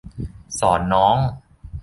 [0.59, 1.17] สอนน้อง